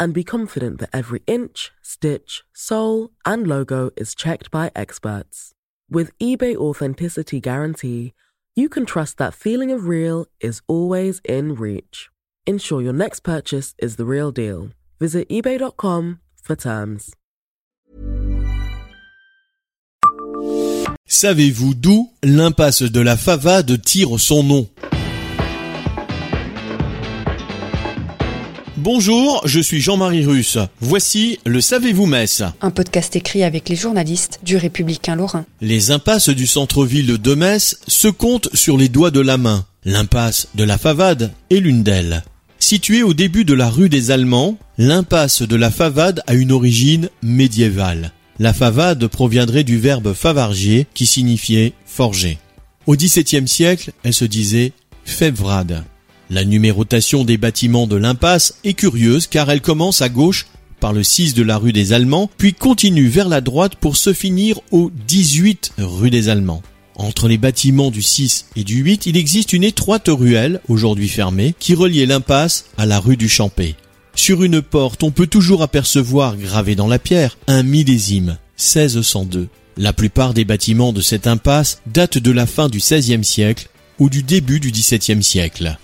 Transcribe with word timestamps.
and 0.00 0.14
be 0.14 0.24
confident 0.24 0.80
that 0.80 0.90
every 0.92 1.22
inch, 1.26 1.70
stitch, 1.82 2.42
sole, 2.52 3.10
and 3.24 3.46
logo 3.46 3.90
is 3.96 4.14
checked 4.14 4.50
by 4.50 4.72
experts. 4.74 5.52
With 5.88 6.16
eBay 6.18 6.56
Authenticity 6.56 7.38
Guarantee, 7.40 8.14
you 8.56 8.68
can 8.68 8.86
trust 8.86 9.18
that 9.18 9.34
feeling 9.34 9.70
of 9.70 9.86
real 9.86 10.26
is 10.40 10.62
always 10.66 11.20
in 11.24 11.54
reach. 11.54 12.08
Ensure 12.46 12.82
your 12.82 12.92
next 12.92 13.20
purchase 13.20 13.74
is 13.78 13.96
the 13.96 14.06
real 14.06 14.32
deal. 14.32 14.70
Visit 14.98 15.28
eBay.com 15.28 16.20
for 16.42 16.56
terms. 16.56 17.14
Savez-vous 21.06 21.74
d'où 21.74 22.10
l'impasse 22.22 22.82
de 22.82 23.00
la 23.00 23.16
Favade 23.16 23.82
tire 23.82 24.18
son 24.18 24.42
nom 24.44 24.66
Bonjour, 28.82 29.42
je 29.44 29.60
suis 29.60 29.82
Jean-Marie 29.82 30.24
Russe. 30.24 30.56
Voici 30.80 31.38
le 31.44 31.60
Savez-vous 31.60 32.06
Metz 32.06 32.42
Un 32.62 32.70
podcast 32.70 33.14
écrit 33.14 33.44
avec 33.44 33.68
les 33.68 33.76
journalistes 33.76 34.40
du 34.42 34.56
Républicain 34.56 35.16
Lorrain. 35.16 35.44
Les 35.60 35.90
impasses 35.90 36.30
du 36.30 36.46
centre-ville 36.46 37.18
de 37.18 37.34
Metz 37.34 37.76
se 37.86 38.08
comptent 38.08 38.48
sur 38.54 38.78
les 38.78 38.88
doigts 38.88 39.10
de 39.10 39.20
la 39.20 39.36
main. 39.36 39.66
L'impasse 39.84 40.48
de 40.54 40.64
la 40.64 40.78
Favade 40.78 41.30
est 41.50 41.60
l'une 41.60 41.82
d'elles. 41.82 42.24
Située 42.58 43.02
au 43.02 43.12
début 43.12 43.44
de 43.44 43.52
la 43.52 43.68
rue 43.68 43.90
des 43.90 44.12
Allemands, 44.12 44.56
l'impasse 44.78 45.42
de 45.42 45.56
la 45.56 45.70
Favade 45.70 46.22
a 46.26 46.32
une 46.32 46.50
origine 46.50 47.10
médiévale. 47.22 48.12
La 48.38 48.54
Favade 48.54 49.06
proviendrait 49.08 49.64
du 49.64 49.76
verbe 49.76 50.14
favargier 50.14 50.86
qui 50.94 51.04
signifiait 51.04 51.74
forger. 51.84 52.38
Au 52.86 52.96
XVIIe 52.96 53.46
siècle, 53.46 53.92
elle 54.04 54.14
se 54.14 54.24
disait 54.24 54.72
Fevrade. 55.04 55.84
La 56.30 56.44
numérotation 56.44 57.24
des 57.24 57.38
bâtiments 57.38 57.88
de 57.88 57.96
l'impasse 57.96 58.54
est 58.62 58.74
curieuse 58.74 59.26
car 59.26 59.50
elle 59.50 59.60
commence 59.60 60.00
à 60.00 60.08
gauche 60.08 60.46
par 60.78 60.92
le 60.92 61.02
6 61.02 61.34
de 61.34 61.42
la 61.42 61.58
rue 61.58 61.72
des 61.72 61.92
Allemands, 61.92 62.30
puis 62.38 62.54
continue 62.54 63.08
vers 63.08 63.28
la 63.28 63.40
droite 63.40 63.74
pour 63.74 63.96
se 63.96 64.12
finir 64.12 64.60
au 64.70 64.92
18 65.08 65.72
rue 65.78 66.10
des 66.10 66.28
Allemands. 66.28 66.62
Entre 66.94 67.26
les 67.26 67.36
bâtiments 67.36 67.90
du 67.90 68.00
6 68.00 68.46
et 68.54 68.62
du 68.62 68.76
8, 68.76 69.06
il 69.06 69.16
existe 69.16 69.52
une 69.52 69.64
étroite 69.64 70.08
ruelle, 70.08 70.60
aujourd'hui 70.68 71.08
fermée, 71.08 71.52
qui 71.58 71.74
reliait 71.74 72.06
l'impasse 72.06 72.66
à 72.78 72.86
la 72.86 73.00
rue 73.00 73.16
du 73.16 73.28
Champé. 73.28 73.74
Sur 74.14 74.44
une 74.44 74.62
porte, 74.62 75.02
on 75.02 75.10
peut 75.10 75.26
toujours 75.26 75.62
apercevoir, 75.62 76.36
gravé 76.36 76.76
dans 76.76 76.88
la 76.88 77.00
pierre, 77.00 77.38
un 77.48 77.64
millésime, 77.64 78.38
1602. 78.56 79.48
La 79.76 79.92
plupart 79.92 80.32
des 80.32 80.44
bâtiments 80.44 80.92
de 80.92 81.00
cette 81.00 81.26
impasse 81.26 81.82
datent 81.86 82.18
de 82.18 82.30
la 82.30 82.46
fin 82.46 82.68
du 82.68 82.78
XVIe 82.78 83.24
siècle 83.24 83.68
ou 83.98 84.08
du 84.08 84.22
début 84.22 84.60
du 84.60 84.70
XVIIe 84.70 85.22
siècle. 85.22 85.76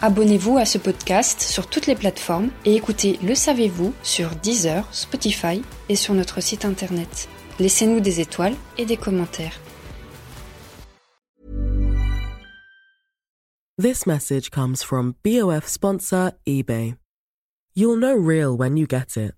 Abonnez-vous 0.00 0.58
à 0.58 0.64
ce 0.64 0.78
podcast 0.78 1.40
sur 1.40 1.66
toutes 1.66 1.88
les 1.88 1.96
plateformes 1.96 2.50
et 2.64 2.76
écoutez 2.76 3.18
Le 3.20 3.34
Savez-vous 3.34 3.92
sur 4.04 4.30
Deezer, 4.36 4.86
Spotify 4.94 5.60
et 5.88 5.96
sur 5.96 6.14
notre 6.14 6.40
site 6.40 6.64
internet. 6.64 7.28
Laissez-nous 7.58 7.98
des 7.98 8.20
étoiles 8.20 8.54
et 8.78 8.86
des 8.86 8.96
commentaires. 8.96 9.58
This 13.76 14.06
message 14.06 14.50
comes 14.50 14.84
from 14.84 15.14
BOF 15.24 15.66
sponsor 15.66 16.30
eBay. 16.46 16.94
You'll 17.74 17.98
know 17.98 18.14
real 18.14 18.56
when 18.56 18.76
you 18.76 18.86
get 18.86 19.16
it. 19.16 19.34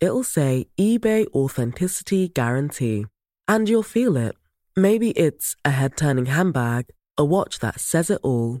It'll 0.00 0.22
say 0.22 0.68
eBay 0.78 1.26
Authenticity 1.34 2.28
Guarantee. 2.28 3.06
And 3.48 3.68
you'll 3.68 3.82
feel 3.82 4.16
it. 4.16 4.36
Maybe 4.76 5.10
it's 5.10 5.56
a 5.64 5.70
head 5.70 5.96
turning 5.96 6.26
handbag, 6.26 6.86
a 7.18 7.24
watch 7.24 7.58
that 7.58 7.80
says 7.80 8.10
it 8.10 8.20
all 8.22 8.60